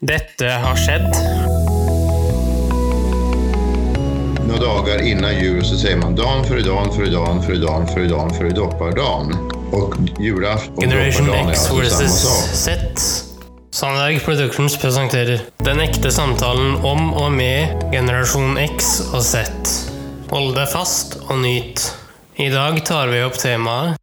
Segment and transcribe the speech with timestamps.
[0.00, 1.08] Dette har skjedd.
[4.44, 8.04] Noen dager innan jul så sier man dan for dan före dan i dan for
[8.10, 9.32] dan for dopparedan.
[9.72, 12.44] Och julafton och Generation X sak.
[12.52, 12.70] Z.
[13.70, 19.48] Sandberg Productions presenterer Den ekte samtalen om og med generasjon X og Z.
[20.30, 21.92] Hold deg fast og nyt.
[22.36, 23.96] I dag tar vi opp temaet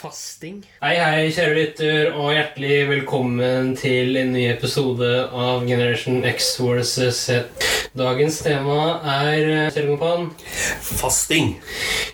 [0.00, 0.62] Fasting.
[0.80, 7.18] Hei, hei, kjære lytter, og hjertelig velkommen til en ny episode av Generation X versus
[7.26, 7.66] Z.
[8.00, 10.30] Dagens tema er Kjellkompan.
[10.88, 11.52] Fasting.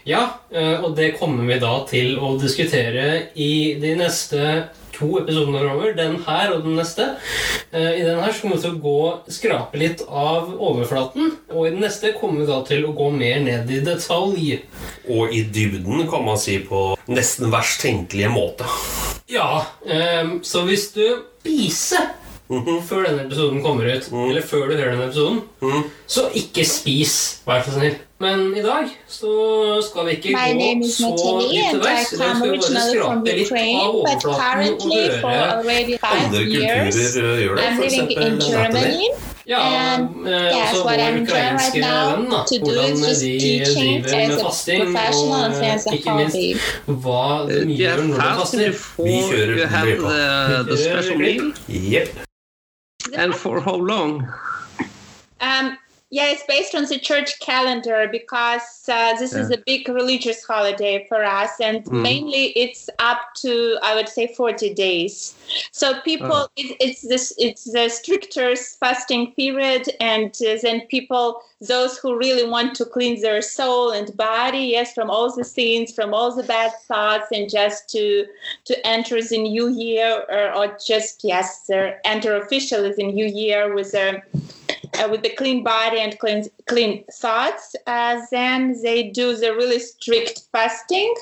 [0.09, 3.07] Ja, eh, og det kommer vi da til å diskutere
[3.39, 4.43] i de neste
[4.97, 5.93] to episoder over.
[5.97, 7.13] Den her og den neste.
[7.73, 8.99] Eh, I den her så kommer vi til å gå
[9.37, 11.33] skrape litt av overflaten.
[11.53, 14.61] Og i den neste kommer vi da til å gå mer ned i detalj.
[15.07, 18.69] Og i dybden, kan man si, på nesten verst tenkelige måte.
[19.31, 21.05] Ja, eh, så hvis du
[21.43, 22.13] spiser
[22.47, 27.17] før denne episoden kommer ut, eller før du hører denne episoden, så ikke spis,
[27.47, 27.97] vær så snill.
[28.19, 29.33] Men i dag så
[29.85, 32.13] skal vi ikke My gå så dypt til verks.
[32.13, 32.17] I veis.
[32.17, 35.47] I dag come skal vi bare originally skrape litt av overflaten og currently høre
[36.17, 37.67] Andre kulturer gjør det.
[37.77, 37.93] f.eks.
[37.93, 39.09] Living eksempel in Germany.
[39.47, 42.41] Ja, And eh, yes, altså vår I'm doing right ukrainske now venn, da.
[42.65, 43.77] Hvordan de driver
[44.25, 46.37] med fasting, og as a eh, ikke minst
[47.05, 49.05] hva de do you gjør have når de faster.
[49.05, 49.55] Vi kjører
[51.21, 51.53] løypa.
[51.69, 52.09] Jepp.
[53.15, 54.25] And for how long?
[55.41, 55.77] Um,
[56.11, 61.05] yeah, it's based on the church calendar because uh, this is a big religious holiday
[61.09, 62.03] for us, and Mm.
[62.03, 65.35] mainly it's up to I would say forty days.
[65.73, 66.49] So people, Oh.
[66.57, 72.49] it, it's this, it's the stricter fasting period, and uh, then people, those who really
[72.49, 76.45] want to cleanse their soul and body, yes, from all the sins, from all the
[76.45, 78.27] bad thoughts, and just to
[78.65, 81.69] to enter the new year, or, or just yes,
[82.05, 84.23] enter officially the new year with a
[84.99, 89.79] uh, with the clean body and clean clean thoughts, uh, then they do the really
[89.79, 91.15] strict fasting,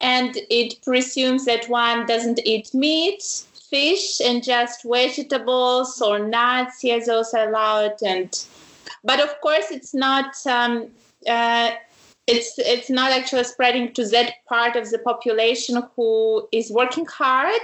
[0.00, 3.22] and it presumes that one doesn't eat meat,
[3.70, 6.82] fish, and just vegetables or nuts.
[6.82, 8.44] Yes, those are allowed, and
[9.04, 10.34] but of course it's not.
[10.46, 10.88] Um,
[11.28, 11.72] uh,
[12.26, 17.62] it's it's not actually spreading to that part of the population who is working hard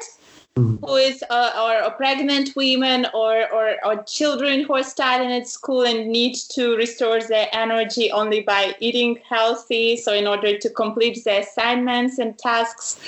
[0.59, 5.49] who is uh, or, or pregnant women or, or or children who are studying at
[5.49, 10.71] school and need to restore their energy only by eating healthy so in order to
[10.71, 12.99] complete their assignments and tasks.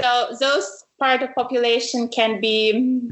[0.00, 3.10] So those part of population can be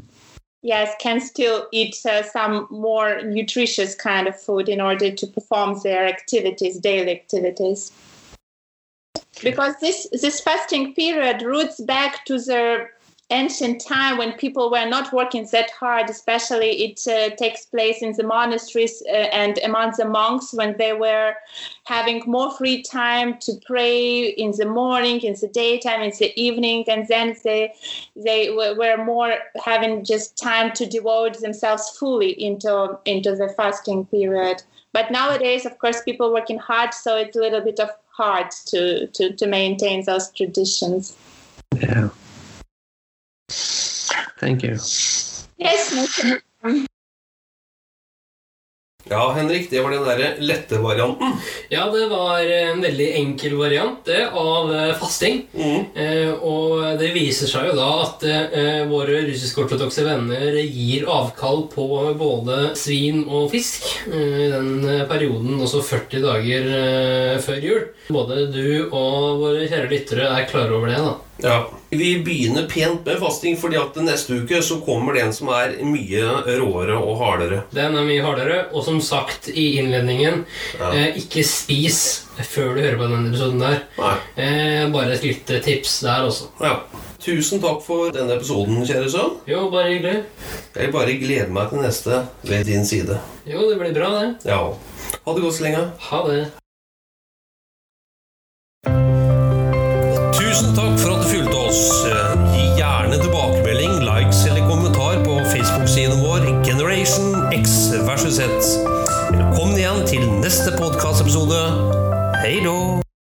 [0.63, 5.81] yes can still eat uh, some more nutritious kind of food in order to perform
[5.83, 7.93] their activities daily activities.
[9.43, 12.89] Because this this fasting period roots back to the
[13.31, 18.13] ancient time when people were not working that hard especially it uh, takes place in
[18.13, 21.35] the monasteries uh, and among the monks when they were
[21.85, 26.85] having more free time to pray in the morning in the daytime in the evening
[26.89, 27.73] and then they
[28.17, 34.63] they were more having just time to devote themselves fully into into the fasting period
[34.93, 39.07] but nowadays of course people working hard so it's a little bit of hard to
[39.09, 41.17] to, to maintain those traditions
[41.77, 42.11] Yeah.
[44.41, 44.79] Thank you.
[45.59, 46.87] yes no.
[49.11, 51.33] Ja, Henrik, det var den derre lette varianten.
[51.73, 55.41] Ja, det var en veldig enkel variant det, av eh, fasting.
[55.51, 55.87] Mm.
[55.99, 61.89] Eh, og det viser seg jo da at eh, våre russisk-ortodokse venner gir avkall på
[62.21, 67.83] både svin og fisk eh, i den eh, perioden, også 40 dager eh, før jul.
[68.15, 71.17] Både du og våre kjære lyttere er klare over det, da.
[71.43, 71.67] Ja.
[71.91, 75.73] Vi begynner pent med fasting, fordi at neste uke så kommer det en som er
[75.83, 76.23] mye
[76.61, 77.63] råere og hardere.
[77.75, 80.45] Den er mye hardere, og som sagt i innledningen,
[80.79, 80.93] Ja.
[80.93, 83.83] eh, ikke spis før du hører på denne episoden der.
[84.37, 86.49] Eh, bare et lite tips der også.
[86.63, 86.77] Ja.
[87.21, 89.35] Tusen takk for denne episoden, kjære sønn.
[89.47, 90.23] Jo, bare hyggelig.
[90.77, 93.19] Jeg bare gleder meg til neste ved din side.
[93.47, 94.37] Jo, det blir bra, det.
[94.49, 94.63] Ja.
[95.27, 95.83] Ha det godt så lenge.
[95.99, 96.47] Ha det.
[100.41, 101.20] Tusen takk for at